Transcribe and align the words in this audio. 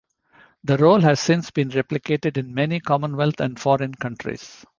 The 0.63 0.77
role 0.77 0.99
has 1.01 1.19
since 1.19 1.51
been 1.51 1.69
replicated 1.69 2.35
in 2.35 2.55
many 2.55 2.79
Commonwealth 2.79 3.39
and 3.39 3.59
foreign 3.59 3.93
countries. 3.93 4.65